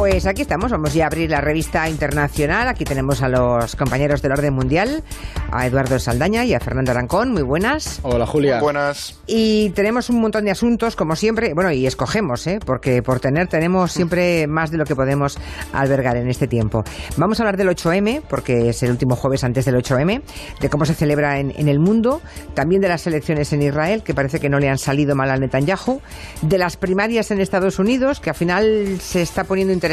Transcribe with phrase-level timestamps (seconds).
[0.00, 2.68] Pues aquí estamos, vamos ya a abrir la revista internacional.
[2.68, 5.04] Aquí tenemos a los compañeros del orden mundial,
[5.52, 7.32] a Eduardo Saldaña y a Fernando Arancón.
[7.34, 8.00] Muy buenas.
[8.02, 8.60] Hola Julia.
[8.62, 9.20] Buenas.
[9.26, 11.52] Y tenemos un montón de asuntos, como siempre.
[11.52, 12.60] Bueno, y escogemos, ¿eh?
[12.64, 15.36] porque por tener tenemos siempre más de lo que podemos
[15.74, 16.82] albergar en este tiempo.
[17.18, 20.22] Vamos a hablar del 8M, porque es el último jueves antes del 8M,
[20.62, 22.22] de cómo se celebra en, en el mundo,
[22.54, 25.36] también de las elecciones en Israel, que parece que no le han salido mal a
[25.36, 26.00] Netanyahu,
[26.40, 29.89] de las primarias en Estados Unidos, que al final se está poniendo interesante.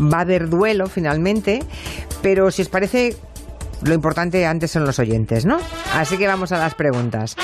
[0.00, 1.62] Va a haber duelo finalmente,
[2.22, 3.16] pero si os parece,
[3.82, 5.58] lo importante antes son los oyentes, ¿no?
[5.94, 7.36] Así que vamos a las preguntas.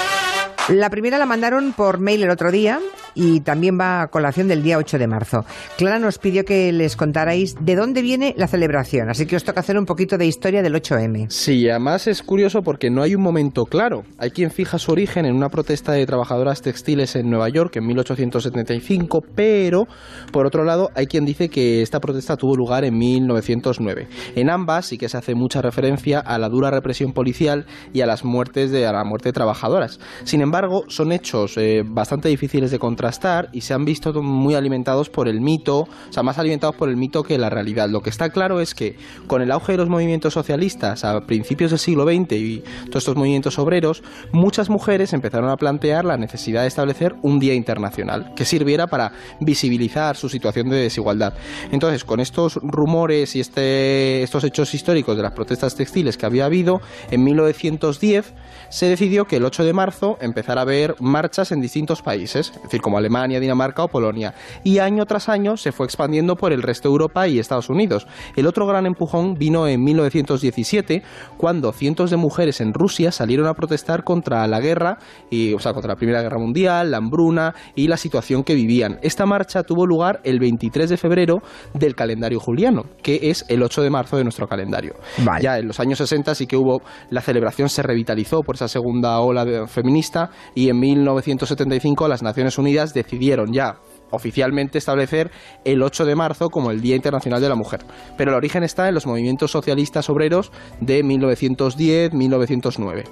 [0.68, 2.80] La primera la mandaron por mail el otro día
[3.14, 5.44] y también va a colación del día 8 de marzo.
[5.78, 9.60] Clara nos pidió que les contarais de dónde viene la celebración, así que os toca
[9.60, 11.30] hacer un poquito de historia del 8M.
[11.30, 14.02] Sí, además es curioso porque no hay un momento claro.
[14.18, 17.86] Hay quien fija su origen en una protesta de trabajadoras textiles en Nueva York en
[17.86, 19.86] 1875, pero
[20.32, 24.08] por otro lado hay quien dice que esta protesta tuvo lugar en 1909.
[24.34, 28.06] En ambas sí que se hace mucha referencia a la dura represión policial y a
[28.06, 30.00] las muertes de a la muerte trabajadoras.
[30.24, 30.55] Sin embargo,
[30.88, 35.40] son hechos eh, bastante difíciles de contrastar y se han visto muy alimentados por el
[35.40, 37.88] mito, o sea, más alimentados por el mito que la realidad.
[37.88, 38.96] Lo que está claro es que
[39.26, 43.16] con el auge de los movimientos socialistas a principios del siglo XX y todos estos
[43.16, 48.44] movimientos obreros, muchas mujeres empezaron a plantear la necesidad de establecer un día internacional que
[48.44, 51.34] sirviera para visibilizar su situación de desigualdad.
[51.70, 56.46] Entonces, con estos rumores y este, estos hechos históricos de las protestas textiles que había
[56.46, 58.34] habido, en 1910
[58.68, 60.16] se decidió que el 8 de marzo
[60.48, 64.34] a haber marchas en distintos países, es decir, como Alemania, Dinamarca o Polonia.
[64.64, 68.06] Y año tras año se fue expandiendo por el resto de Europa y Estados Unidos.
[68.36, 71.02] El otro gran empujón vino en 1917,
[71.36, 74.98] cuando cientos de mujeres en Rusia salieron a protestar contra la guerra,
[75.30, 78.98] y, o sea, contra la Primera Guerra Mundial, la hambruna y la situación que vivían.
[79.02, 81.42] Esta marcha tuvo lugar el 23 de febrero
[81.74, 84.94] del calendario juliano, que es el 8 de marzo de nuestro calendario.
[85.18, 85.42] Vale.
[85.42, 89.18] Ya en los años 60 sí que hubo, la celebración se revitalizó por esa segunda
[89.20, 93.76] ola feminista y en 1975 las Naciones Unidas decidieron ya
[94.10, 95.30] oficialmente establecer
[95.64, 97.80] el 8 de marzo como el Día Internacional de la Mujer.
[98.16, 103.04] Pero el origen está en los movimientos socialistas obreros de 1910-1909.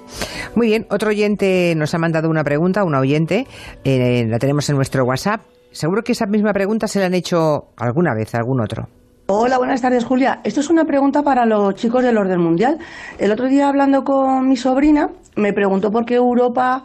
[0.55, 3.47] Muy bien, otro oyente nos ha mandado una pregunta, una oyente,
[3.83, 5.41] eh, la tenemos en nuestro WhatsApp.
[5.71, 8.87] Seguro que esa misma pregunta se la han hecho alguna vez a algún otro.
[9.27, 10.39] Hola, buenas tardes, Julia.
[10.43, 12.77] Esto es una pregunta para los chicos del orden mundial.
[13.17, 16.83] El otro día hablando con mi sobrina, me preguntó por qué Europa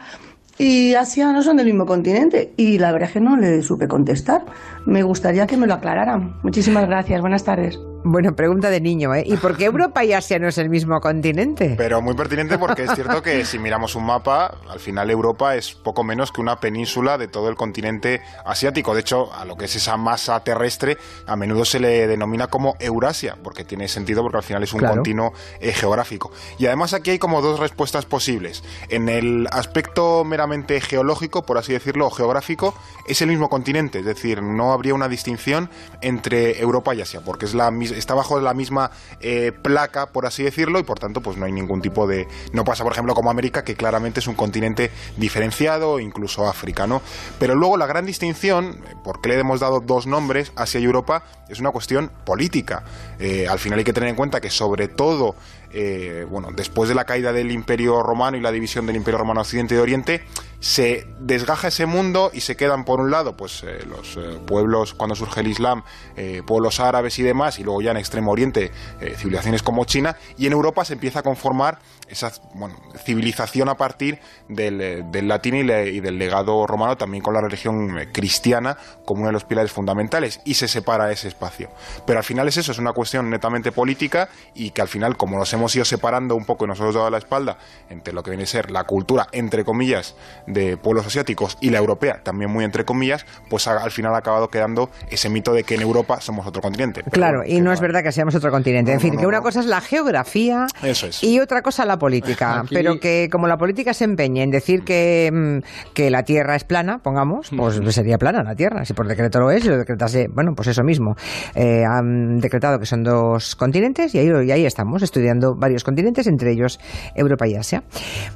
[0.60, 3.88] y Asia no son del mismo continente y la verdad es que no le supe
[3.88, 4.44] contestar.
[4.84, 6.37] Me gustaría que me lo aclararan.
[6.43, 7.22] Muchísimas gracias.
[7.22, 7.81] Buenas tardes.
[8.03, 9.25] Bueno, pregunta de niño, ¿eh?
[9.27, 11.75] ¿Y por qué Europa y Asia no es el mismo continente?
[11.77, 15.75] Pero muy pertinente porque es cierto que si miramos un mapa, al final Europa es
[15.75, 18.94] poco menos que una península de todo el continente asiático.
[18.94, 20.97] De hecho, a lo que es esa masa terrestre,
[21.27, 24.78] a menudo se le denomina como Eurasia, porque tiene sentido porque al final es un
[24.81, 24.94] Claro.
[24.94, 26.33] continuo eh, geográfico.
[26.59, 28.65] Y además aquí hay como dos respuestas posibles.
[28.89, 32.75] En el aspecto meramente geológico, por así decirlo, o geográfico,
[33.06, 35.69] es el mismo continente, es decir, no habría una distinción
[36.00, 38.91] entre Europa y Asia, porque es la mis- está bajo la misma
[39.21, 42.28] eh, placa, por así decirlo, y por tanto, pues no hay ningún tipo de.
[42.53, 47.03] No pasa, por ejemplo, como América, que claramente es un continente diferenciado, incluso África, ¿no?
[47.39, 51.25] Pero luego la gran distinción, por qué le hemos dado dos nombres, Asia y Europa,
[51.49, 52.84] es una cuestión política.
[53.19, 55.34] Eh, al final hay que tener en cuenta que, sobre todo,
[55.72, 59.41] eh, bueno, después de la caída del Imperio Romano y la división del Imperio Romano
[59.41, 60.25] Occidente y Oriente,
[60.60, 64.94] se desgaja ese mundo y se quedan por un lado pues eh, los eh, pueblos
[64.94, 65.82] cuando surge el Islam,
[66.16, 68.71] eh, pueblos árabes y demás, y luego ya en Extremo Oriente
[69.16, 71.78] civilizaciones como China, y en Europa se empieza a conformar
[72.09, 77.34] esa bueno, civilización a partir del, del latín y, y del legado romano, también con
[77.34, 81.71] la religión cristiana como uno de los pilares fundamentales, y se separa ese espacio.
[82.06, 85.38] Pero al final es eso, es una cuestión netamente política y que al final, como
[85.38, 88.31] nos hemos ido separando un poco y nos hemos dado la espalda entre lo que
[88.31, 90.16] viene a ser la cultura, entre comillas,
[90.53, 94.19] de pueblos asiáticos y la europea, también muy entre comillas, pues a- al final ha
[94.19, 97.03] acabado quedando ese mito de que en Europa somos otro continente.
[97.04, 98.92] Pero Claro, bueno, y no es verdad que seamos otro continente.
[98.92, 99.42] En fin, no, que una no.
[99.42, 101.22] cosa es la geografía Eso es.
[101.22, 102.60] y otra cosa la política.
[102.60, 106.57] Aquí- Pero que como la política se empeñe en decir que, mm, que la Tierra
[106.57, 108.84] es plana, pongamos, pues sería plana la Tierra.
[108.84, 111.15] Si por decreto lo es, lo decretase, bueno, pues eso mismo.
[111.54, 116.27] Eh, han decretado que son dos continentes y ahí, y ahí estamos, estudiando varios continentes,
[116.27, 116.78] entre ellos
[117.15, 117.83] Europa y Asia.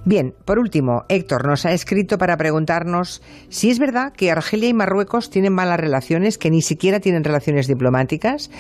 [0.05, 4.75] Bien, por último, Héctor nos ha escrito para preguntarnos si es verdad que Argelia y
[4.75, 8.51] Marruecos tienen malas relaciones, que ni siquiera tienen relaciones diplomáticas.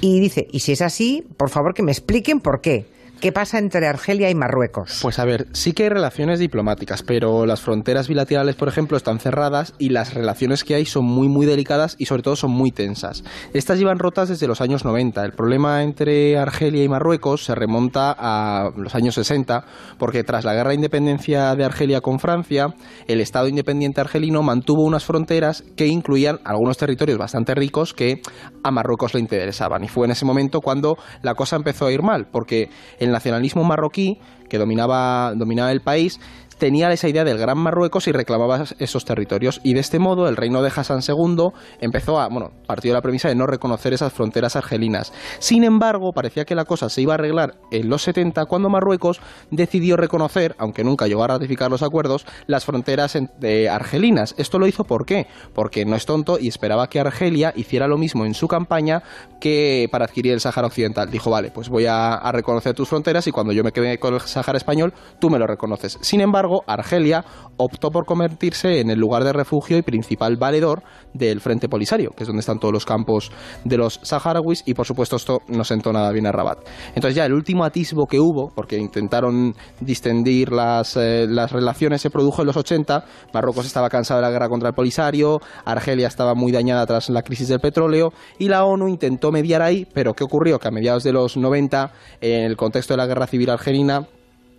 [0.00, 2.86] Y dice, y si es así, por favor que me expliquen por qué.
[3.22, 4.98] ¿Qué pasa entre Argelia y Marruecos?
[5.00, 9.20] Pues a ver, sí que hay relaciones diplomáticas, pero las fronteras bilaterales, por ejemplo, están
[9.20, 12.72] cerradas y las relaciones que hay son muy, muy delicadas y sobre todo son muy
[12.72, 13.22] tensas.
[13.54, 15.24] Estas llevan rotas desde los años 90.
[15.24, 19.66] El problema entre Argelia y Marruecos se remonta a los años 60,
[20.00, 22.74] porque tras la guerra de independencia de Argelia con Francia,
[23.06, 28.20] el Estado independiente argelino mantuvo unas fronteras que incluían algunos territorios bastante ricos que
[28.64, 29.84] a Marruecos le interesaban.
[29.84, 33.64] Y fue en ese momento cuando la cosa empezó a ir mal, porque el nacionalismo
[33.64, 34.18] marroquí
[34.48, 36.20] que dominaba, dominaba el país
[36.62, 39.60] tenía esa idea del Gran Marruecos y reclamaba esos territorios.
[39.64, 41.48] Y de este modo el reino de Hassan II
[41.80, 45.12] empezó a, bueno, partió de la premisa de no reconocer esas fronteras argelinas.
[45.40, 49.20] Sin embargo, parecía que la cosa se iba a arreglar en los 70 cuando Marruecos
[49.50, 53.18] decidió reconocer, aunque nunca llegó a ratificar los acuerdos, las fronteras
[53.68, 54.36] argelinas.
[54.38, 55.26] Esto lo hizo ¿por qué?
[55.54, 59.02] Porque no es tonto y esperaba que Argelia hiciera lo mismo en su campaña
[59.40, 61.10] que para adquirir el Sáhara Occidental.
[61.10, 64.14] Dijo, vale, pues voy a, a reconocer tus fronteras y cuando yo me quede con
[64.14, 65.98] el Sáhara español, tú me lo reconoces.
[66.02, 67.24] Sin embargo, Argelia
[67.56, 70.82] optó por convertirse en el lugar de refugio y principal valedor
[71.12, 73.30] del Frente Polisario, que es donde están todos los campos
[73.64, 76.58] de los saharauis, y por supuesto esto no sentó nada bien a Rabat.
[76.94, 82.10] Entonces ya el último atisbo que hubo, porque intentaron distendir las, eh, las relaciones, se
[82.10, 86.34] produjo en los 80, Marruecos estaba cansado de la guerra contra el Polisario, Argelia estaba
[86.34, 90.24] muy dañada tras la crisis del petróleo, y la ONU intentó mediar ahí, pero ¿qué
[90.24, 90.58] ocurrió?
[90.58, 94.06] Que a mediados de los 90, en el contexto de la guerra civil argelina,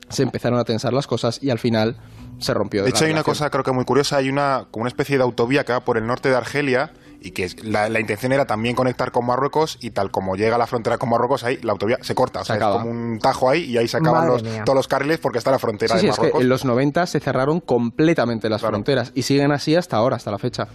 [0.10, 1.98] se empezaron a tensar las cosas y al final
[2.40, 2.84] se rompió.
[2.84, 5.24] De hecho, hay una cosa creo que muy curiosa, hay una, como una especie de
[5.24, 6.92] autovía que va por el norte de Argelia
[7.24, 10.60] y que la, la, intención era también conectar con Marruecos y tal como llega a
[10.60, 13.50] la frontera con Marruecos ahí la autovía se corta, o sea, es como un tajo
[13.50, 16.12] ahí y ahí se acaban los, todos los carriles porque está la frontera sí, de
[16.14, 16.28] sí, Marruecos.
[16.28, 18.76] Es que en los 90 se cerraron completamente las claro.
[18.76, 20.68] fronteras y siguen así hasta ahora, hasta la fecha.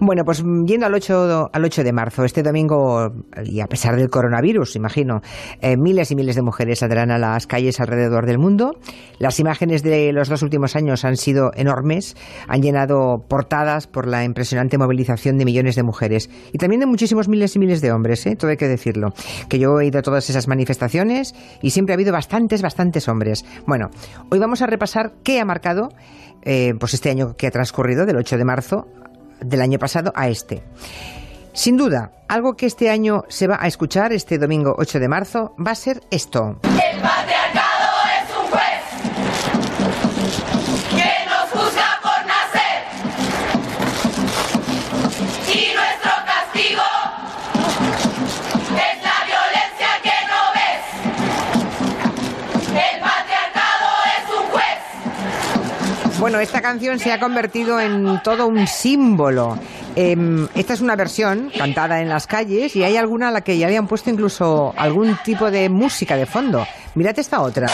[0.00, 3.10] Bueno, pues yendo al 8, al 8 de marzo, este domingo,
[3.44, 5.20] y a pesar del coronavirus, imagino,
[5.60, 8.72] eh, miles y miles de mujeres saldrán a las calles alrededor del mundo.
[9.18, 12.16] Las imágenes de los dos últimos años han sido enormes,
[12.48, 17.28] han llenado portadas por la impresionante movilización de millones de mujeres y también de muchísimos
[17.28, 18.36] miles y miles de hombres, ¿eh?
[18.36, 19.14] todo hay que decirlo.
[19.48, 23.44] Que yo he ido a todas esas manifestaciones y siempre ha habido bastantes, bastantes hombres.
[23.66, 23.90] Bueno,
[24.30, 25.88] hoy vamos a repasar qué ha marcado
[26.42, 28.86] eh, pues este año que ha transcurrido, del 8 de marzo
[29.40, 30.62] del año pasado a este.
[31.54, 35.54] Sin duda, algo que este año se va a escuchar este domingo 8 de marzo
[35.64, 36.58] va a ser esto.
[36.64, 37.00] El
[56.64, 59.58] canción se ha convertido en todo un símbolo.
[59.96, 60.16] Eh,
[60.54, 63.66] esta es una versión cantada en las calles y hay alguna a la que ya
[63.66, 66.66] habían puesto incluso algún tipo de música de fondo.
[66.94, 67.66] Mirad esta otra.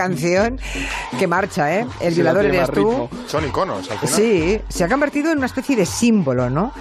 [0.00, 0.58] Canción
[1.20, 1.86] que marcha, ¿eh?
[2.00, 3.08] El Sí, violador eres tú.
[3.26, 4.14] Son iconos al final.
[4.14, 6.72] Sí, se ha convertido en una especie de símbolo, ¿no?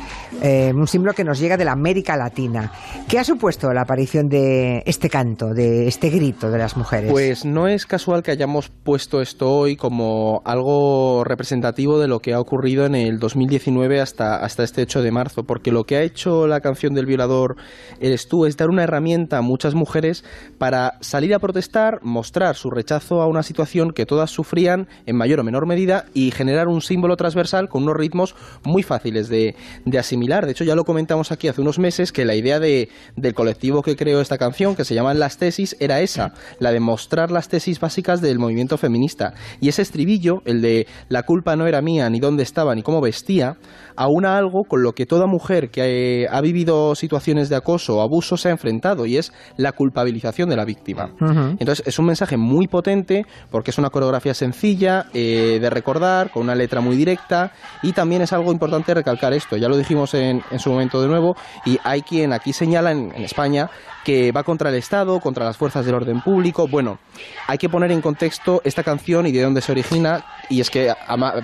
[0.42, 2.72] Eh, un símbolo que nos llega de la América Latina.
[3.08, 7.12] ¿Qué ha supuesto la aparición de este canto, de este grito de las mujeres?
[7.12, 12.34] Pues no es casual que hayamos puesto esto hoy como algo representativo de lo que
[12.34, 16.02] ha ocurrido en el 2019 hasta, hasta este 8 de marzo, porque lo que ha
[16.02, 17.58] hecho la canción del violador
[18.00, 20.24] Eres tú es dar una herramienta a muchas mujeres
[20.58, 25.40] para salir a protestar, mostrar su rechazo a una situación que todas sufrían en mayor
[25.40, 29.56] o menor medida y generar un símbolo transversal con unos ritmos muy fáciles de,
[29.98, 30.46] asimilar.
[30.46, 33.82] De hecho, ya lo comentamos aquí hace unos meses que la idea de, del colectivo
[33.82, 37.50] que creó esta canción, que se llaman Las Tesis, era esa, la de mostrar las
[37.50, 39.34] tesis básicas del movimiento feminista.
[39.60, 43.02] Y ese estribillo, el de la culpa no era mía, ni dónde estaba, ni cómo
[43.02, 43.58] vestía,
[43.96, 48.02] aúna algo con lo que toda mujer que eh, ha vivido situaciones de acoso o
[48.02, 51.12] abuso se ha enfrentado, y es la culpabilización de la víctima.
[51.60, 56.44] Entonces es un mensaje muy potente porque es una coreografía sencilla eh, de recordar, con
[56.44, 57.52] una letra muy directa
[57.84, 61.08] y también es algo importante recalcar esto, ya lo dijimos en, en su momento de
[61.08, 63.70] nuevo y hay quien aquí señala en, en España
[64.04, 66.68] que va contra el Estado, contra las fuerzas del orden público.
[66.68, 67.00] Bueno,
[67.48, 70.94] hay que poner en contexto esta canción y de dónde se origina y es que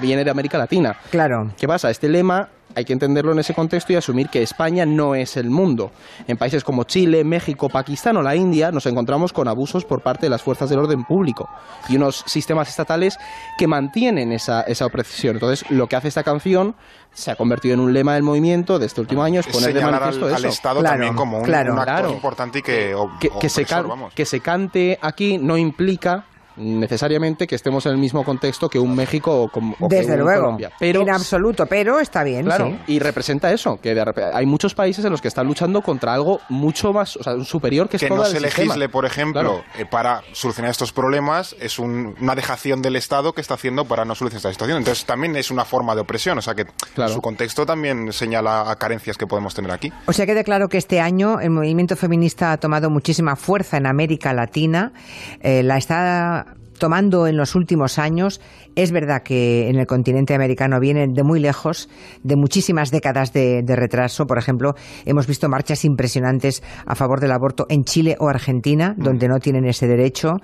[0.02, 0.96] viene de América Latina.
[1.12, 1.52] Claro.
[1.58, 1.90] ¿Qué pasa?
[1.90, 2.45] Este lema
[2.76, 5.92] hay que entenderlo en ese contexto y asumir que España no es el mundo.
[6.28, 10.26] En países como Chile, México, Pakistán o la India nos encontramos con abusos por parte
[10.26, 11.50] de las fuerzas del orden público
[11.90, 13.18] y unos sistemas estatales
[13.58, 15.36] que mantienen esa, esa opresión.
[15.38, 16.76] Entonces, lo que hace esta canción
[17.14, 19.80] se ha convertido en un lema del movimiento de este último año, es poner de
[19.80, 20.46] señalar manifiesto al.
[20.46, 21.72] Estado Claro, también como un, claro.
[21.74, 22.12] un actor Claro.
[22.14, 26.26] importante y que, o- que, que se can- que se cante aquí no implica
[26.58, 30.14] necesariamente que estemos en el mismo contexto que un México o, com- o que Desde
[30.14, 30.72] un luego, Colombia.
[30.80, 32.94] Pero en absoluto, pero está bien, Claro, sí.
[32.94, 36.40] y representa eso, que de hay muchos países en los que están luchando contra algo
[36.50, 38.66] mucho más, o sea, un superior que es que todo no el se sistema.
[38.66, 39.64] legisle, por ejemplo, Claro.
[39.78, 44.06] eh, para solucionar estos problemas, es un- una dejación del Estado que está haciendo para
[44.06, 44.78] no solucionar esta situación.
[44.80, 47.14] Entonces también es una forma de opresión, o sea que Claro.
[47.14, 49.92] su contexto también señala a carencias que podemos tener aquí.
[50.06, 53.88] O sea, quede claro que este año el movimiento feminista ha tomado muchísima fuerza en
[53.88, 54.94] América Latina,
[55.42, 56.45] eh, la está
[56.78, 58.42] tomando en los últimos años.
[58.76, 61.90] Es verdad que en el continente americano vienen de muy lejos,
[62.24, 64.28] de muchísimas décadas de, de retraso.
[64.28, 69.28] Por ejemplo, hemos visto marchas impresionantes a favor del aborto en Chile o Argentina, donde
[69.28, 70.38] no tienen ese derecho.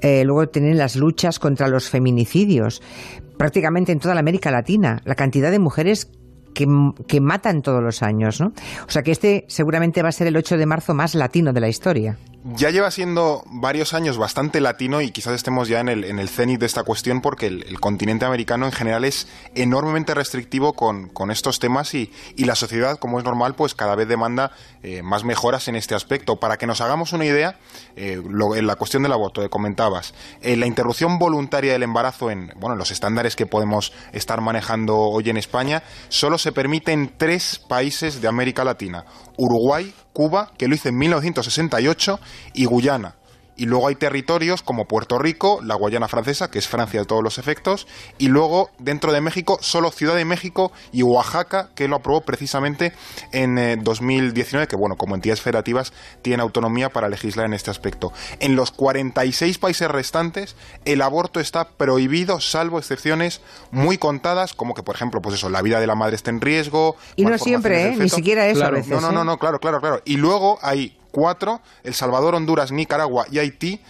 [0.00, 2.82] Eh, luego tienen las luchas contra los feminicidios,
[3.36, 5.00] prácticamente en toda la América Latina.
[5.04, 6.10] La cantidad de mujeres
[6.56, 8.52] que, matan todos los años, ¿no?
[8.86, 11.60] O sea que este seguramente va a ser el 8 de marzo más latino de
[11.60, 12.16] la historia.
[12.54, 16.28] Ya lleva siendo varios años bastante latino y quizás estemos ya en el, en el
[16.28, 21.32] cenit de esta cuestión porque el, continente americano en general es enormemente restrictivo con, con
[21.32, 24.52] estos temas y, y la sociedad, como es normal, pues cada vez demanda
[24.84, 26.36] eh, más mejoras en este aspecto.
[26.36, 27.58] Para que nos hagamos una idea,
[27.96, 32.52] eh, lo- la cuestión del aborto que comentabas, eh, la interrupción voluntaria del embarazo en,
[32.60, 37.16] bueno, en los estándares que podemos estar manejando hoy en España, solo se permite en
[37.16, 39.04] tres países de América Latina.
[39.36, 42.20] Uruguay, Cuba, que lo hizo en 1968,
[42.54, 43.16] y Guyana.
[43.56, 47.22] Y luego hay territorios como Puerto Rico, la Guayana francesa, que es Francia de todos
[47.22, 47.86] los efectos,
[48.18, 52.92] y luego dentro de México solo Ciudad de México y Oaxaca, que lo aprobó precisamente
[53.32, 58.12] en eh, 2019, que bueno, como entidades federativas tienen autonomía para legislar en este aspecto.
[58.40, 64.82] En los 46 países restantes, el aborto está prohibido, salvo excepciones muy contadas, como que
[64.82, 66.96] por ejemplo, pues eso, la vida de la madre está en riesgo.
[67.16, 67.96] Y no siempre, ¿eh?
[67.96, 68.76] Ni siquiera eso Claro.
[68.76, 68.90] a veces.
[68.92, 69.12] No, no, ¿eh?
[69.12, 70.02] no, no, claro, claro, claro.
[70.04, 73.80] Y luego hay cuatro, El Salvador, Honduras, Nicaragua y Haití,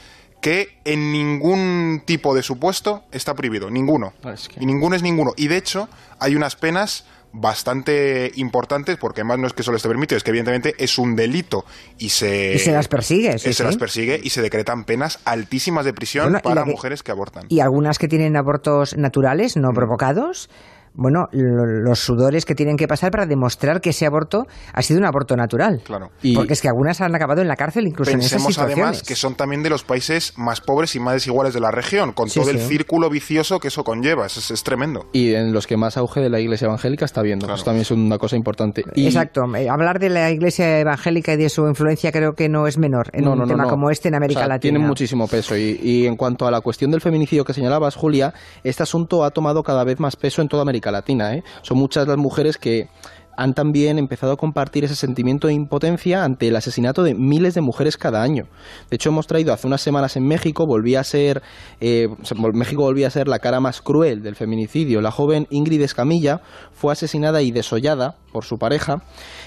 [0.41, 4.13] que en ningún tipo de supuesto está prohibido, ninguno.
[4.23, 5.33] Ah, es que- Y ninguno es ninguno.
[5.37, 5.89] Y de hecho,
[6.21, 10.31] hay unas penas bastante importantes, porque además no es que solo esté permitido, es que
[10.31, 11.65] evidentemente es un delito
[11.99, 13.63] y se, Y se las persigue, sí, se sí.
[13.65, 17.47] las persigue y se decretan penas altísimas de prisión Bueno, para que- mujeres que abortan.
[17.49, 19.61] Y algunas que tienen abortos naturales, Mm.
[19.61, 20.49] no provocados.
[20.97, 24.99] Bueno, lo- los sudores que tienen que pasar para demostrar que ese aborto ha sido
[24.99, 25.83] un aborto natural.
[25.85, 26.11] Claro.
[26.23, 28.85] Y- Porque es que algunas han acabado en la cárcel incluso en esas Pensemos situaciones.
[28.85, 32.13] además que son también de los países más pobres y más desiguales de la región,
[32.13, 34.27] con Sí, todo el círculo vicioso que eso conlleva.
[34.27, 35.07] Es, es- es tremendo.
[35.13, 37.47] Y en los que más auge de la iglesia evangélica está viendo.
[37.47, 37.57] Claro.
[37.57, 38.83] Eso también es una cosa importante.
[38.95, 39.43] Y- Exacto.
[39.55, 43.11] Eh, Hablar de la iglesia evangélica y de su influencia creo que no es menor
[43.13, 43.69] en No, un no, tema no.
[43.71, 44.73] como este en América O sea, Latina.
[44.73, 45.57] Tienen muchísimo peso.
[45.57, 48.33] Y, y en cuanto a la cuestión del feminicidio que señalabas, Julia,
[48.65, 51.35] este asunto ha tomado cada vez más peso en toda América Latina.
[51.35, 51.45] ¿eh?
[51.63, 52.89] Son muchas las mujeres que
[53.37, 57.61] han también empezado a compartir ese sentimiento de impotencia ante el asesinato de miles de
[57.61, 58.47] mujeres cada año.
[58.91, 61.43] De hecho, hemos traído hace unas semanas en México, volvía a ser,
[61.81, 62.09] eh,
[62.53, 65.01] México volvía a ser la cara más cruel del feminicidio.
[65.01, 66.41] La joven Ingrid Escamilla
[66.73, 69.03] fue asesinada y desollada por su pareja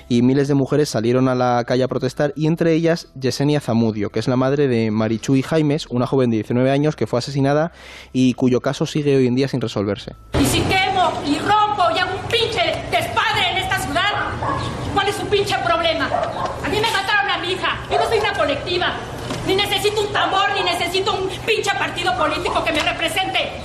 [0.08, 4.10] y miles de mujeres salieron a la calle a protestar y entre ellas Yesenia Zamudio,
[4.10, 7.72] que es la madre de Marichuy Jaimes, una joven de 19 años que fue asesinada
[8.14, 10.16] y cuyo caso sigue hoy en día sin resolverse.
[10.40, 10.62] Y si
[11.26, 12.62] y rompo y hago un pinche
[12.92, 14.12] despadre en esta ciudad,
[14.94, 16.10] ¿cuál es su pinche problema?
[16.64, 17.78] A mí me mataron a mi hija.
[17.90, 18.94] Yo no soy una colectiva.
[19.46, 23.62] Ni necesito un tambor, ni necesito un pinche partido político que me represente.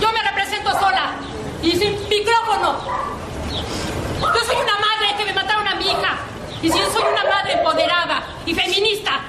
[0.00, 1.12] Yo me represento sola
[1.62, 2.78] y sin micrófono.
[4.20, 6.18] Yo soy una madre que me mataron a mi hija.
[6.62, 9.20] Y si yo soy una madre empoderada y feminista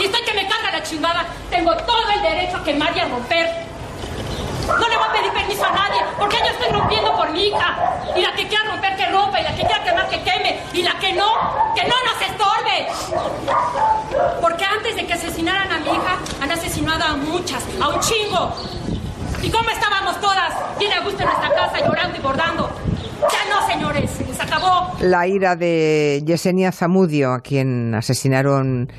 [0.00, 3.08] y estoy que me carga la chingada, tengo todo el derecho a quemar y a
[3.08, 3.71] romper.
[4.66, 7.76] No le voy a pedir permiso a nadie, porque yo estoy rompiendo por mi hija.
[8.16, 9.40] Y la que quiera romper, que rompa.
[9.40, 10.60] Y la que quiera quemar, que queme.
[10.72, 11.28] Y la que no,
[11.74, 12.86] que no nos estorbe.
[14.40, 18.52] Porque antes de que asesinaran a mi hija, han asesinado a muchas, a un chingo.
[19.42, 20.54] ¿Y cómo estábamos todas?
[20.78, 22.70] Bien a gusto en nuestra casa, llorando y bordando.
[23.22, 24.92] Ya no, señores, se acabó.
[25.00, 28.92] La ira de Yesenia Zamudio, a quien asesinaron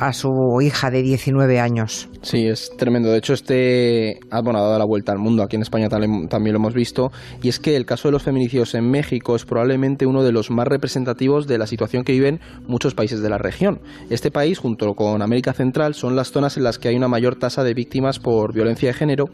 [0.00, 0.30] a su
[0.62, 2.08] hija de 19 años.
[2.22, 3.10] Sí, es tremendo.
[3.10, 5.42] De hecho, este ha, bueno, ha dado la vuelta al mundo.
[5.42, 7.12] Aquí en España también lo hemos visto.
[7.42, 10.50] Y es que el caso de los feminicidios en México es probablemente uno de los
[10.50, 13.80] más representativos de la situación que viven muchos países de la región.
[14.08, 17.36] Este país, junto con América Central, son las zonas en las que hay una mayor
[17.36, 19.26] tasa de víctimas por violencia de género.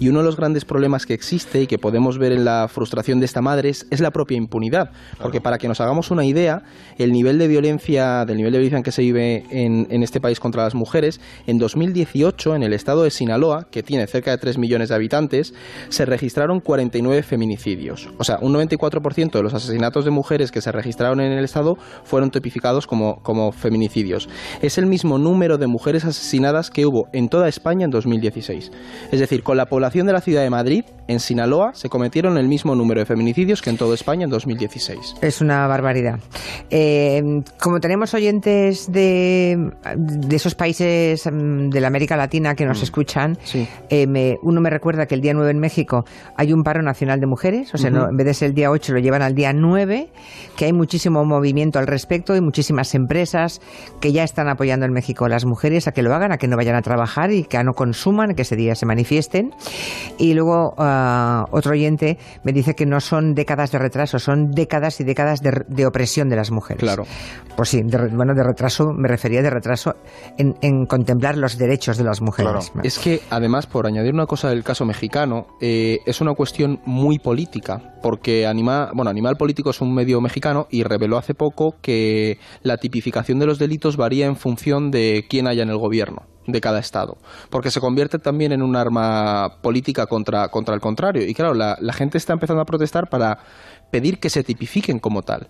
[0.00, 3.20] Y uno de los grandes problemas que existe y que podemos ver en la frustración
[3.20, 4.90] de esta madre es, es la propia impunidad.
[5.20, 6.62] Porque para que nos hagamos una idea,
[6.96, 10.13] el nivel de violencia, del nivel de violencia en que se vive en, en este
[10.20, 14.38] país contra las mujeres, en 2018, en el estado de Sinaloa, que tiene cerca de
[14.38, 15.54] 3 millones de habitantes,
[15.88, 18.08] se registraron 49 feminicidios.
[18.18, 21.76] O sea, un 94% de los asesinatos de mujeres que se registraron en el estado
[22.04, 24.28] fueron tipificados como, como feminicidios.
[24.62, 28.70] Es el mismo número de mujeres asesinadas que hubo en toda España en 2016.
[29.12, 32.48] Es decir, con la población de la ciudad de Madrid, en Sinaloa se cometieron el
[32.48, 35.16] mismo número de feminicidios que en toda España en 2016.
[35.20, 36.18] Es una barbaridad.
[36.70, 37.22] Eh,
[37.60, 43.38] como tenemos oyentes de, de esos países mm, de la América Latina que nos escuchan,
[43.44, 43.66] Sí.
[43.88, 46.04] eh, me- uno me recuerda que el día 9 en México
[46.36, 48.70] hay un paro nacional de mujeres, o sea, no- en vez de ser el día
[48.70, 50.08] 8 lo llevan al día 9,
[50.56, 53.60] que hay muchísimo movimiento al respecto y muchísimas empresas
[54.00, 56.48] que ya están apoyando en México a las mujeres a que lo hagan, a que
[56.48, 59.50] no vayan a trabajar y que no consuman, que ese día se manifiesten.
[60.18, 65.00] Y luego ah, otro oyente me dice que no son décadas de retraso, son décadas
[65.00, 66.80] y décadas de, de opresión de las mujeres.
[66.80, 67.04] Claro.
[67.56, 69.83] Pues sí, de bueno, de retraso, me refería de retraso
[70.38, 72.72] en, en contemplar los derechos de las mujeres.
[72.82, 77.18] Es que, además, por añadir una cosa del caso mexicano, eh, es una cuestión muy
[77.18, 82.38] política, porque anima, bueno, Animal Político es un medio mexicano y reveló hace poco que
[82.62, 86.60] la tipificación de los delitos varía en función de quién haya en el gobierno de
[86.60, 87.16] cada estado,
[87.50, 91.26] porque se convierte también en un arma política contra, contra el contrario.
[91.26, 93.38] Y claro, la, la gente está empezando a protestar para
[93.90, 95.48] pedir que se tipifiquen como tal,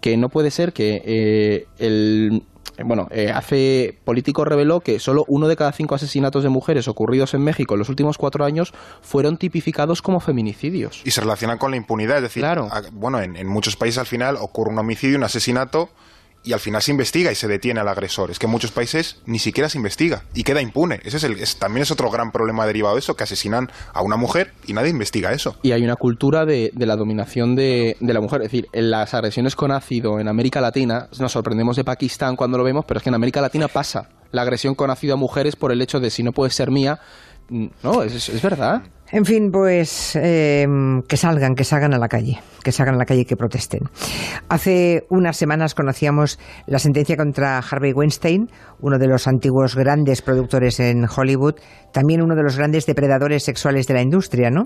[0.00, 2.42] que no puede ser que eh, el
[2.84, 7.34] bueno, eh, hace Político reveló que solo uno de cada cinco asesinatos de mujeres ocurridos
[7.34, 11.02] en México en los últimos cuatro años fueron tipificados como feminicidios.
[11.04, 12.68] Y se relaciona con la impunidad, es decir, Claro.
[12.70, 15.88] a- bueno, en, en muchos países al final ocurre un homicidio, un asesinato,
[16.46, 18.30] y al final se investiga y se detiene al agresor.
[18.30, 21.00] Es que en muchos países ni siquiera se investiga y queda impune.
[21.04, 24.16] Ese es el, también es otro gran problema derivado de eso, que asesinan a una
[24.16, 25.56] mujer y nadie investiga eso.
[25.62, 28.42] Y hay una cultura de, de la dominación de, de la mujer.
[28.42, 32.56] Es decir, en las agresiones con ácido en América Latina, nos sorprendemos de Pakistán cuando
[32.58, 35.56] lo vemos, pero es que en América Latina pasa la agresión con ácido a mujeres
[35.56, 37.00] por el hecho de si no puedes ser mía.
[37.48, 38.82] mm, No, es verdad.
[39.12, 40.66] En fin, pues eh,
[41.08, 43.82] que salgan, que salgan a la calle, que salgan a la calle y que protesten.
[44.48, 48.48] Hace unas semanas conocíamos la sentencia contra Harvey Weinstein,
[48.80, 51.54] uno de los antiguos grandes productores en Hollywood,
[51.96, 54.64] también uno de los grandes depredadores sexuales de la industria, ¿no?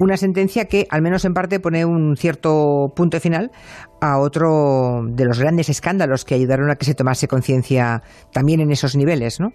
[0.00, 3.52] Una sentencia que, al menos en parte, pone un cierto punto final
[4.00, 8.72] a otro de los grandes escándalos que ayudaron a que se tomase conciencia también en
[8.72, 9.50] esos niveles, ¿no?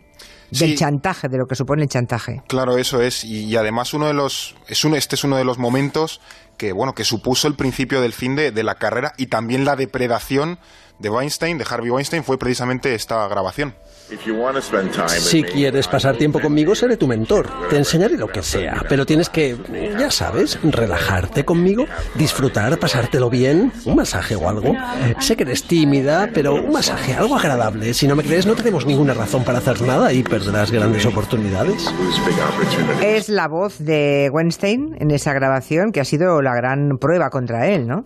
[0.51, 0.75] Del Sí.
[0.75, 2.41] chantaje, de lo que supone el chantaje.
[2.47, 3.25] Claro, eso es.
[3.25, 6.21] Y, y además uno de los, es un, este es uno de los momentos
[6.55, 9.75] que, bueno, que supuso el principio del fin de, de la carrera y también la
[9.75, 10.59] depredación
[10.99, 13.73] de Weinstein, de Harvey Weinstein, fue precisamente esta grabación.
[15.07, 17.49] Si quieres pasar tiempo conmigo, seré tu mentor.
[17.69, 19.57] Te enseñaré lo que sea, pero tienes que,
[19.99, 24.73] ya sabes, relajarte conmigo, disfrutar, pasártelo bien, un masaje o algo.
[25.19, 27.93] Sé que eres tímida, pero un masaje, algo agradable.
[27.93, 31.91] Si no me crees, no tenemos ninguna razón para hacer nada y perderás grandes oportunidades.
[33.03, 37.67] Es la voz de Weinstein en esa grabación que ha sido la gran prueba contra
[37.67, 38.05] él, ¿no?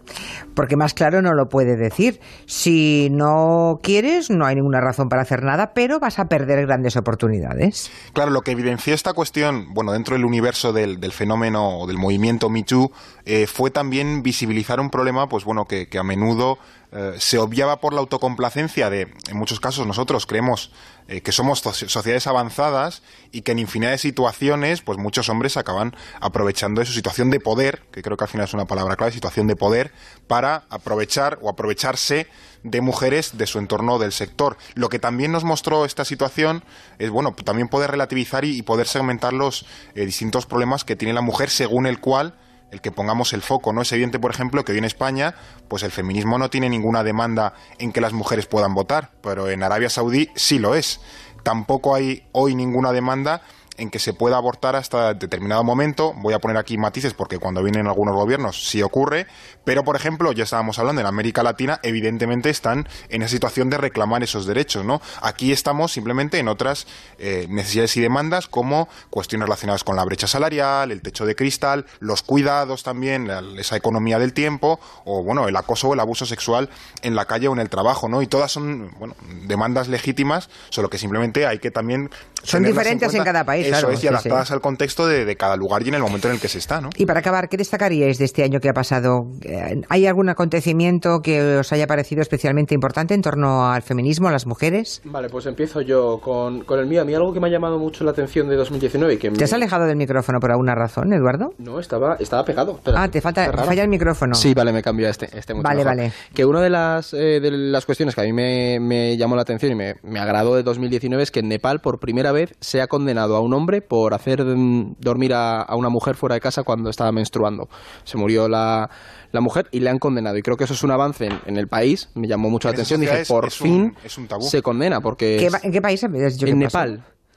[0.56, 2.20] Porque más claro no lo puede decir.
[2.48, 2.81] Si
[3.12, 7.92] no quieres, no hay ninguna razón para hacer nada, pero vas a perder grandes oportunidades.
[8.14, 11.98] Claro, lo que evidenció esta cuestión, bueno, dentro del universo del, del fenómeno o del
[11.98, 12.92] movimiento Me Too,
[13.26, 16.58] eh, fue también visibilizar un problema, pues bueno, que, que a menudo
[16.92, 20.72] eh, se obviaba por la autocomplacencia de, en muchos casos nosotros creemos
[21.08, 23.02] eh, que somos so- sociedades avanzadas
[23.32, 27.40] y que en infinidad de situaciones, pues muchos hombres acaban aprovechando de su situación de
[27.40, 29.92] poder, que creo que al final es una palabra clave, situación de poder,
[30.28, 32.28] para aprovechar o aprovecharse
[32.64, 34.58] de mujeres de su entorno del sector.
[34.76, 36.64] Lo que también nos mostró esta situación
[37.00, 41.14] es, bueno, también poder relativizar y, y poder segmentar los eh, distintos problemas que tiene
[41.14, 42.36] la mujer según el cual
[42.72, 43.82] el que pongamos el foco, ¿no?
[43.82, 45.36] Es evidente, por ejemplo, que hoy en España,
[45.68, 49.62] pues el feminismo no tiene ninguna demanda en que las mujeres puedan votar, pero en
[49.62, 51.02] Arabia Saudí sí lo es.
[51.44, 53.42] Tampoco hay hoy ninguna demanda
[53.78, 56.14] en que se pueda abortar hasta determinado momento.
[56.18, 59.28] Voy a poner aquí matices porque cuando vienen algunos gobiernos sí ocurre,
[59.64, 63.78] pero por ejemplo, ya estábamos hablando en América Latina, evidentemente están en esa situación de
[63.78, 65.02] reclamar esos derechos, ¿no?
[65.22, 66.86] Aquí estamos simplemente en otras
[67.18, 71.86] eh, necesidades y demandas como cuestiones relacionadas con la brecha salarial, el techo de cristal,
[72.00, 76.26] los cuidados también, la- esa economía del tiempo o bueno, el acoso o el abuso
[76.26, 76.70] sexual
[77.02, 78.22] en la calle o en el trabajo, ¿no?
[78.22, 79.16] Y todas son, bueno,
[79.48, 82.10] demandas legítimas, solo que simplemente hay que también
[82.44, 84.54] Son diferentes en cada país, Eso claro, es, y sí, adaptadas sí.
[84.54, 86.82] al contexto de, de cada lugar y en el momento en el que se está,
[86.82, 86.90] ¿no?
[86.98, 89.26] Y para acabar, ¿qué destacaríais de este año que ha pasado?
[89.44, 94.32] Eh, ¿Hay algún acontecimiento que os haya parecido especialmente importante en torno al feminismo, a
[94.32, 95.02] las mujeres?
[95.06, 97.02] Vale, pues empiezo yo con, con el mío.
[97.02, 99.38] A mí algo que me ha llamado mucho la atención de 2019 y que me-
[99.38, 101.54] ¿Te has alejado del micrófono por alguna razón, Eduardo?
[101.58, 102.74] No, estaba, estaba pegado.
[102.78, 104.36] Espera, Ah, te falta, falla el micrófono.
[104.36, 105.98] Sí, vale, me cambio a este, este mucho Vale, mejor.
[105.98, 106.14] vale.
[106.34, 109.42] Que una de las, eh, de las cuestiones que a mí me, me llamó la
[109.44, 112.82] atención y me, me agradó de 2019 es que en Nepal por primera vez se
[112.82, 116.42] ha condenado a un hombre por hacer mm, dormir a, a una mujer fuera de
[116.42, 117.70] casa cuando estaba menstruando.
[118.04, 118.90] Se murió la,
[119.32, 120.38] la mujer y le han condenado.
[120.38, 122.10] Y creo que eso es un avance en, en el país.
[122.16, 123.02] Me llamó mucho la atención.
[123.02, 124.44] Dije, por es un- fin es un tabú.
[124.44, 125.38] se condena porque...
[125.40, 126.80] ¿Qué ¿En qué país en que pasó?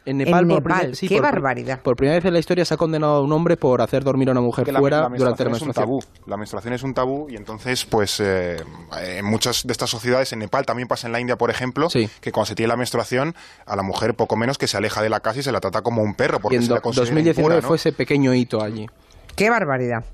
[0.05, 0.11] Nepal.
[0.11, 1.81] En Nepal, En por Nepal, primer- sí, qué por barbaridad.
[1.81, 4.29] Por primera vez en la historia se ha condenado a un hombre por hacer dormir
[4.29, 6.01] a una mujer la, fuera la durante la menstruación es un tabú.
[6.27, 8.57] La menstruación es un tabú y entonces, pues, eh,
[9.03, 12.09] en muchas de estas sociedades, en Nepal también pasa en la India, por ejemplo, Sí.
[12.21, 13.35] que cuando se tiene la menstruación,
[13.67, 15.83] a la mujer poco menos que se aleja de la casa y se la trata
[15.83, 17.69] como un perro, porque Y en se la do- considera 2019 impura, ¿no?
[17.69, 18.87] fue ese pequeño hito allí.
[19.37, 20.05] Qué barbaridad.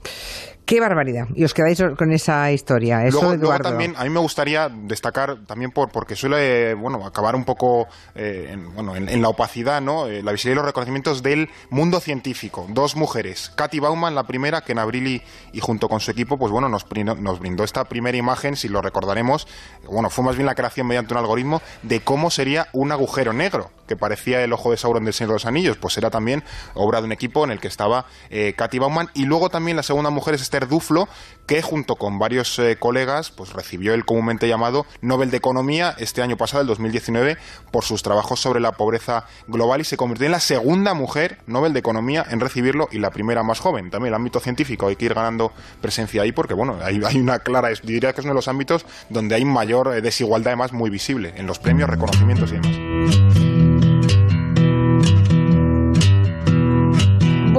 [0.70, 1.26] Qué barbaridad.
[1.34, 3.04] Y os quedáis con esa historia.
[3.04, 7.44] Eso, luego, también a mí me gustaría destacar también por porque suele bueno acabar un
[7.44, 11.24] poco eh, en, bueno en, en la opacidad no Eh, la visibilidad y los reconocimientos
[11.24, 12.66] del mundo científico.
[12.68, 13.50] Dos mujeres.
[13.56, 16.68] Katy Bauman la primera que en abril y, y junto con su equipo pues bueno
[16.68, 16.86] nos
[17.18, 19.48] nos brindó esta primera imagen si lo recordaremos.
[19.90, 23.72] Bueno fue más bien la creación mediante un algoritmo de cómo sería un agujero negro
[23.90, 27.00] que parecía el ojo de Sauron del Señor de los Anillos pues era también obra
[27.00, 30.10] de un equipo en el que estaba eh, Katy Bauman y luego también la segunda
[30.10, 31.08] mujer es Esther Duflo
[31.46, 36.22] que junto con varios eh, colegas pues recibió el comúnmente llamado Nobel de Economía este
[36.22, 37.36] año pasado, el 2019,
[37.72, 41.72] por sus trabajos sobre la pobreza global y se convirtió en la segunda mujer Nobel
[41.72, 43.90] de Economía en recibirlo y la primera más joven.
[43.90, 45.50] También el ámbito científico hay que ir ganando
[45.80, 48.86] presencia ahí porque bueno, hay, hay una clara, diría que es uno de los ámbitos
[49.08, 53.49] donde hay mayor eh, desigualdad además muy visible en los premios, reconocimientos y demás.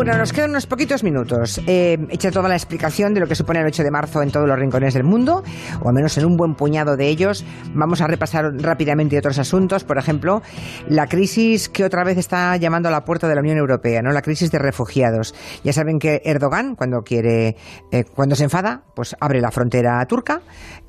[0.02, 1.62] Bueno, nos quedan unos poquitos minutos.
[1.68, 4.48] Eh, hecha toda la explicación de lo que supone el 8 de marzo en todos
[4.48, 5.44] los rincones del mundo,
[5.80, 7.46] o al menos en un buen puñado de ellos.
[7.76, 9.84] Vamos a repasar rápidamente otros asuntos.
[9.84, 10.42] Por ejemplo,
[10.90, 14.12] la crisis que otra vez está llamando a la puerta de la Unión Europea, ¿no?
[14.12, 15.36] La crisis de refugiados.
[15.64, 17.56] Ya saben que Erdogan, cuando quiere,
[17.92, 20.42] eh, cuando se enfada, pues abre la frontera turca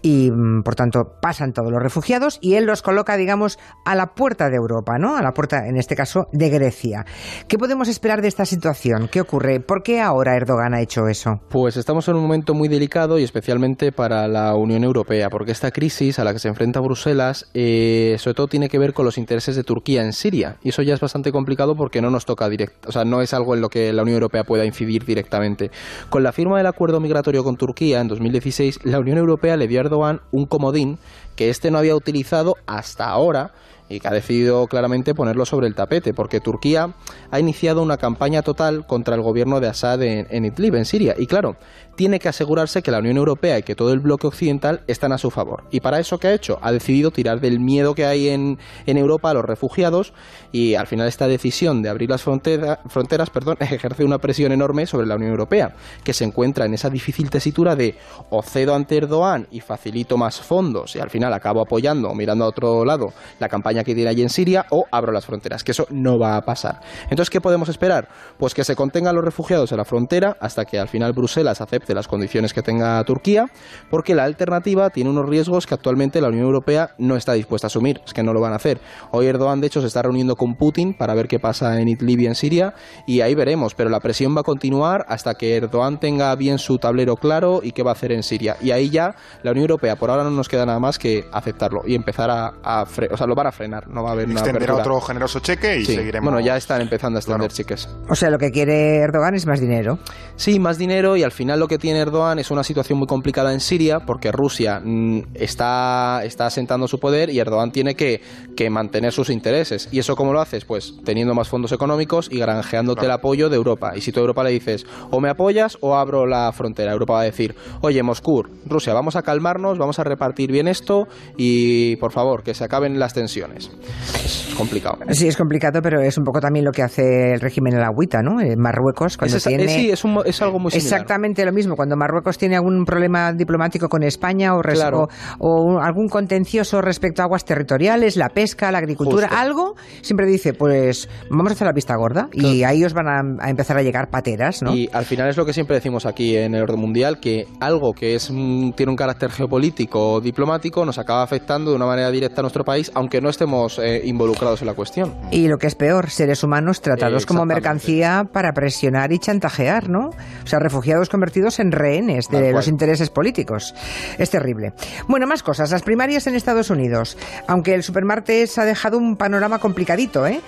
[0.03, 4.15] y, mm, por tanto, pasan todos los refugiados y él los coloca, digamos, a la
[4.15, 5.17] puerta de Europa, ¿no?
[5.17, 7.07] A la puerta, en este caso, de Grecia.
[7.49, 9.09] ¿Qué podemos esperar de esta situación?
[9.11, 9.61] ¿Qué ocurre?
[9.61, 11.41] ¿Por qué ahora Erdogan ha hecho eso?
[11.49, 15.71] Pues estamos en un momento muy delicado y especialmente para la Unión Europea, porque esta
[15.71, 19.19] crisis a la que se enfrenta Bruselas, eh, sobre todo tiene que ver con los
[19.19, 20.57] intereses de Turquía en Siria.
[20.63, 23.33] Y eso ya es bastante complicado porque no nos toca directo, o sea, no es
[23.35, 25.71] algo en lo que la Unión Europea pueda incidir directamente.
[26.11, 29.81] Con la firma del acuerdo migratorio con Turquía en 2016, la Unión Europea le dio
[29.81, 29.92] a
[30.31, 30.99] Un comodín
[31.37, 33.53] que este no había utilizado hasta ahora
[33.93, 36.95] y que ha decidido claramente ponerlo sobre el tapete, porque Turquía
[37.31, 41.15] ha iniciado una campaña total contra el gobierno de Assad en, en Idlib, en Siria.
[41.19, 41.57] Y claro,
[41.97, 45.19] tiene que asegurarse que la Unión Europea y que todo el bloque occidental están a
[45.19, 45.65] su favor.
[45.71, 46.59] Y para eso, ¿qué ha hecho?
[46.63, 50.13] Ha decidido tirar del miedo que hay en, en Europa a los refugiados
[50.53, 54.87] y al final esta decisión de abrir las frontera- fronteras perdón, ejerce una presión enorme
[54.87, 57.95] sobre la Unión Europea, que se encuentra en esa difícil tesitura de
[58.31, 62.49] o cedo ante Erdogan y facilito más fondos y al final acabo apoyando mirando a
[62.49, 65.87] otro lado la campaña que tiene allí en Siria o abro las fronteras, que eso
[65.91, 66.81] no va a pasar.
[67.05, 68.09] Entonces, ¿qué podemos esperar?
[68.39, 71.95] Pues que se contengan los refugiados en la frontera hasta que al final Bruselas acepte
[71.95, 73.47] las condiciones que tenga Turquía,
[73.91, 77.69] porque la alternativa tiene unos riesgos que actualmente la Unión Europea no está dispuesta a
[77.69, 78.81] asumir, es que no lo van a hacer.
[79.11, 82.21] Hoy Erdogan, de hecho, se está reuniendo con Putin para ver qué pasa en Idlib
[82.21, 82.75] y en Siria,
[83.07, 86.79] y ahí veremos, pero la presión va a continuar hasta que Erdogan tenga bien su
[86.79, 88.57] tablero claro y qué va a hacer en Siria.
[88.61, 91.83] Y ahí ya la Unión Europea, por ahora no nos queda nada más que aceptarlo
[91.87, 94.41] y empezar a, a o sea, lo van a frenar, no va a haber una
[94.41, 94.97] Extenderá apertura.
[94.97, 95.95] otro generoso cheque y Sí.
[95.97, 96.31] seguiremos.
[96.33, 97.55] Bueno, ya están empezando a extender Claro.
[97.55, 97.89] cheques.
[98.09, 99.99] O sea, lo que quiere Erdogan es más dinero.
[100.37, 103.53] Sí, más dinero y al final lo que tiene Erdogan es una situación muy complicada
[103.53, 108.21] en Siria porque Rusia mm, está, está asentando su poder y Erdogan tiene que,
[108.57, 109.89] que mantener sus intereses.
[109.93, 110.65] ¿Y eso cómo lo haces?
[110.65, 113.93] Pues teniendo más fondos económicos y granjeándote el apoyo de Europa.
[113.97, 117.15] Y si tú a Europa le dices o me apoyas o abro la frontera, Europa
[117.15, 121.97] va a decir, oye Moscú, Rusia, vamos a calmarnos, vamos a repartir bien esto y
[121.97, 123.52] por favor, que se acaben las tensiones.
[123.53, 123.81] Elecciones.
[124.25, 124.99] Es complicado.
[125.11, 128.41] Sí, es complicado, pero es un poco también lo que hace el régimen alagüita, ¿no?
[128.41, 129.65] En Marruecos, cuando Es, esa- tiene...
[129.65, 130.93] eh, sí, es, un mo- es algo muy similar.
[131.01, 131.77] Exactamente lo mismo.
[131.77, 135.09] Cuando Marruecos tiene algún problema diplomático con España o, res- Claro.
[135.39, 139.41] o, algún contencioso respecto a aguas territoriales, la pesca, la agricultura, Justo.
[139.41, 143.45] algo, siempre dice, pues vamos a hacer la vista gorda y ahí os van a,
[143.45, 144.75] a empezar a llegar pateras, ¿no?
[144.75, 147.93] Y al final es lo que siempre decimos aquí en el orden mundial, que algo
[147.93, 152.11] que es mm, tiene un carácter geopolítico o diplomático nos acaba afectando de una manera
[152.11, 155.13] directa a nuestro país, aunque no estemos eh, involucrados en la cuestión.
[155.33, 160.11] Y lo que es peor, seres humanos tratados como mercancía para presionar y chantajear, ¿no?
[160.11, 162.55] O sea, refugiados convertidos en rehenes de Tal cual.
[162.55, 163.75] los intereses políticos.
[164.17, 164.75] Es terrible.
[165.09, 165.73] Bueno, más cosas.
[165.73, 167.19] Las primarias en Estados Unidos.
[167.49, 170.41] Aunque el supermartes ha dejado un panorama complicadito, ¿eh?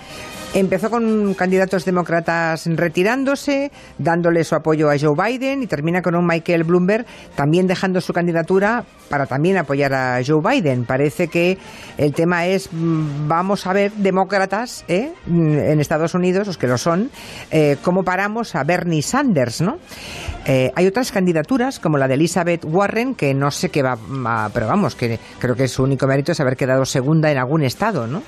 [0.53, 6.25] Empezó con candidatos demócratas retirándose, dándole su apoyo a Joe Biden y termina con un
[6.25, 7.05] Michael Bloomberg
[7.35, 10.85] también dejando su candidatura para también apoyar a Joe Biden.
[10.85, 11.57] Parece que
[11.97, 12.69] el tema es,
[13.27, 15.13] vamos a ver, demócratas ¿eh?
[15.25, 17.11] Mm, en Estados Unidos, los que lo son,
[17.51, 19.77] eh, cómo paramos a Bernie Sanders, ¿no?
[20.45, 24.49] Eh, hay otras candidaturas, como la de Elizabeth Warren, que no sé qué va a...
[24.53, 28.05] Pero vamos, que creo que su único mérito es haber quedado segunda en algún estado,
[28.05, 28.21] ¿no?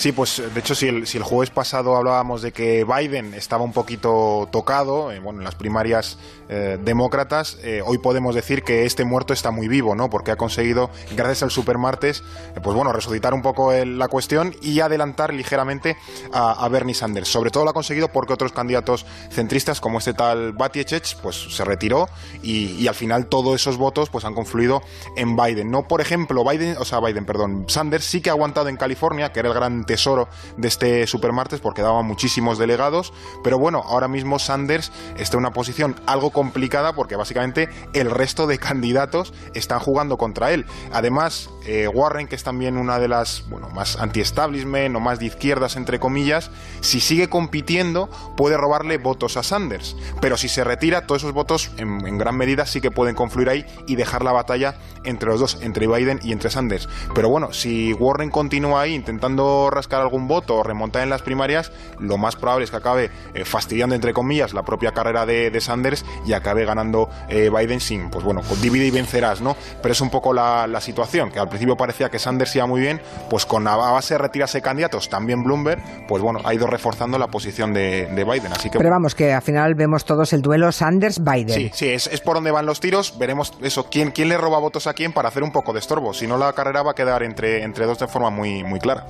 [0.00, 3.64] Sí, pues de hecho si el, si el jueves pasado hablábamos de que Biden estaba
[3.64, 6.16] un poquito tocado, eh, bueno, en las primarias
[6.48, 10.08] eh, demócratas, eh, hoy podemos decir que este muerto está muy vivo, ¿no?
[10.08, 12.22] Porque ha conseguido, gracias al supermartes,
[12.56, 15.98] eh, pues bueno, resucitar un poco el- la cuestión y adelantar ligeramente
[16.32, 17.28] a, Bernie Sanders.
[17.28, 21.62] Sobre todo lo ha conseguido porque otros candidatos centristas, como este tal Buttigieg, pues se
[21.62, 22.08] retiró
[22.42, 24.80] y, y al final todos esos votos pues han confluido
[25.16, 25.70] en Biden.
[25.70, 29.30] No, por ejemplo, Biden, o sea, Biden, perdón, Sanders sí que ha aguantado en California,
[29.30, 34.06] que era el gran tesoro de este supermartes porque daba muchísimos delegados, pero bueno, ahora
[34.06, 39.80] mismo Sanders está en una posición algo complicada porque básicamente el resto de candidatos están
[39.80, 40.64] jugando contra él.
[40.92, 45.26] Además, eh, Warren, que es también una de las bueno, más anti-establishment o más de
[45.26, 51.04] izquierdas, entre comillas, si sigue compitiendo puede robarle votos a Sanders, pero si se retira,
[51.08, 54.30] todos esos votos en, en gran medida sí que pueden confluir ahí y dejar la
[54.30, 56.88] batalla entre los dos, entre Biden y entre Sanders.
[57.12, 61.72] Pero bueno, si Warren continúa ahí intentando rascar algún voto o remontar en las primarias,
[61.98, 65.60] lo más probable es que acabe eh, fastidiando, entre comillas, la propia carrera de, de
[65.60, 69.56] Sanders y acabe ganando eh, Biden sin, pues bueno, con divide y vencerás, ¿no?
[69.82, 72.80] Pero es un poco la, la situación, que al principio parecía que Sanders iba muy
[72.80, 77.18] bien, pues con a base de retirarse candidatos, también Bloomberg, pues bueno, ha ido reforzando
[77.18, 78.52] la posición de, de Biden.
[78.52, 81.54] Así que Pero vamos, que al final vemos todos el duelo Sanders-Biden.
[81.54, 83.18] Sí, sí, es, es por donde van los tiros.
[83.18, 86.12] Veremos eso, quién, quién le roba votos a quién para hacer un poco de estorbo.
[86.12, 89.06] Si no, la carrera va a quedar entre, entre dos de forma muy, muy clara.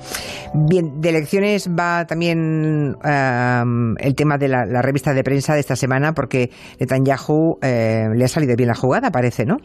[0.53, 5.61] Bien, de elecciones va también am, el tema de la, la revista de prensa de
[5.61, 9.57] esta semana, porque Netanyahu eh, le ha salido bien la jugada, parece, ¿no?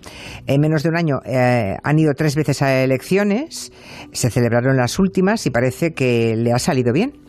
[0.46, 3.72] En menos de un año eh, han ido tres veces a elecciones,
[4.12, 7.25] se celebraron las últimas y parece que le ha salido bien.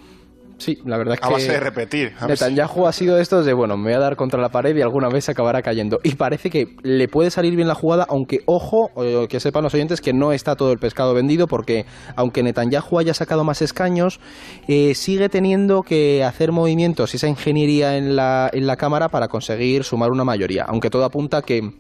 [0.58, 2.14] Sí, la verdad es A que base de repetir.
[2.20, 4.76] A Netanyahu ha sido de estos de, bueno, me voy a dar contra la pared
[4.76, 6.00] y alguna vez se acabará cayendo.
[6.04, 9.74] Y parece que le puede salir bien la jugada, aunque, ojo, eh, que sepan los
[9.74, 14.20] oyentes que no está todo el pescado vendido, porque aunque Netanyahu haya sacado más escaños,
[14.68, 19.28] eh, sigue teniendo que hacer movimientos y esa ingeniería en la, en la Cámara para
[19.28, 20.64] conseguir sumar una mayoría.
[20.68, 21.72] Aunque todo apunta que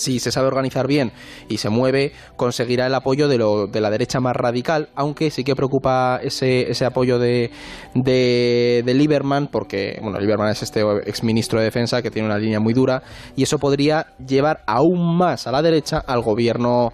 [0.00, 1.12] si se sabe organizar bien
[1.48, 5.44] y se mueve, conseguirá el apoyo de, lo, de la derecha más radical, aunque sí
[5.44, 7.50] que preocupa ese, apoyo de,
[7.94, 12.60] de, de Lieberman, porque, bueno, Lieberman es este exministro de Defensa que tiene una línea
[12.60, 13.02] muy dura,
[13.36, 16.92] y eso podría llevar aún más a la derecha al gobierno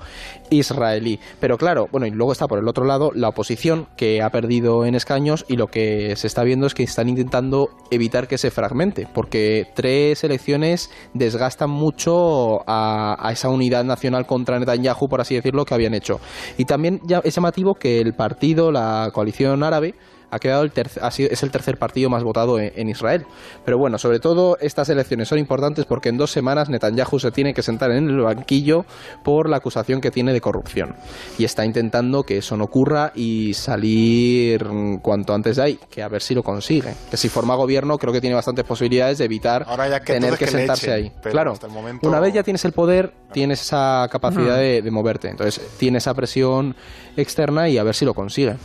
[0.51, 1.19] israelí.
[1.41, 4.85] Pero claro, bueno, y luego está por el otro lado la oposición, que ha perdido
[4.85, 8.51] en escaños, y lo que se está viendo es que están intentando evitar que se
[8.51, 15.65] fragmente, porque tres elecciones desgastan mucho a, esa unidad nacional contra Netanyahu, por así decirlo,
[15.65, 16.21] que habían hecho.
[16.57, 19.95] Y también ya es llamativo que el partido, la coalición árabe,
[20.31, 23.25] ha quedado el tercer, ha sido- es el tercer partido más votado en, en Israel.
[23.65, 27.55] Pero bueno, sobre todo estas elecciones son importantes porque en dos semanas Netanyahu se tiene
[27.55, 28.85] que sentar en el banquillo
[29.25, 30.95] por la acusación que tiene de corrupción.
[31.39, 34.67] Y está intentando que eso no ocurra y salir
[35.03, 36.93] cuanto antes de ahí, que a ver si lo consigue.
[37.11, 40.33] Que si forma gobierno creo que tiene bastantes posibilidades de evitar Ahora ya que tener
[40.37, 41.31] que, que sentarse echen, ahí.
[41.31, 44.91] Claro, hasta el momento- una vez ya tienes el poder, tienes esa capacidad de, de
[44.91, 45.29] moverte.
[45.29, 46.75] Entonces tiene esa presión
[47.17, 48.57] externa y a ver si lo consigue.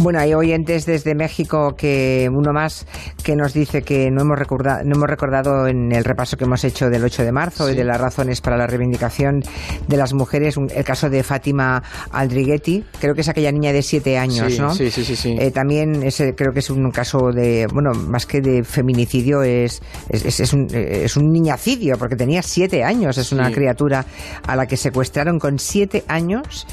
[0.00, 2.86] Bueno, hay oyentes desde México que uno más
[3.22, 6.62] que nos dice que no hemos recordado, no hemos recordado en el repaso que hemos
[6.64, 9.40] hecho del 8 de marzo y de las razones para la reivindicación
[9.88, 14.16] de las mujeres, el caso de Fátima Aldriguetti, creo que es aquella niña de 7
[14.18, 14.70] años, Sí, ¿no?
[14.74, 15.36] sí, sí, sí, sí.
[15.38, 19.82] Eh, también ese, creo que es un caso de, bueno, más que de feminicidio, es,
[20.08, 23.54] es, es- un, es un niñacidio, porque tenía 7 años, es una Sí.
[23.54, 24.04] criatura
[24.46, 26.66] a la que secuestraron con 7 años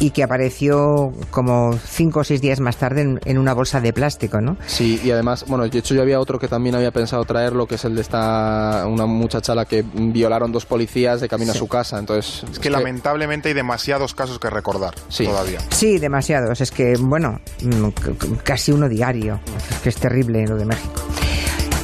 [0.00, 3.92] y que apareció como 5 o 6 días más tarde en, en una bolsa de
[3.92, 4.56] plástico, ¿no?
[4.66, 7.76] Sí, y además, bueno, de hecho yo había otro que también había pensado traerlo, que
[7.76, 11.54] es el de esta, una muchacha a la que violaron dos policías de camino a
[11.54, 12.44] su casa, entonces...
[12.52, 15.24] Es que lamentablemente hay demasiados casos que recordar Sí.
[15.24, 15.58] todavía.
[15.70, 16.60] Sí, demasiados.
[16.60, 19.40] Es que, bueno, mm, casi uno diario.
[19.70, 21.00] Es que es terrible lo de México.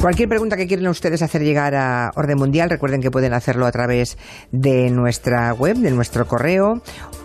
[0.01, 3.71] Cualquier pregunta que quieran ustedes hacer llegar a Orden Mundial, recuerden que pueden hacerlo a
[3.73, 4.17] través
[4.51, 6.81] de nuestra web, de nuestro correo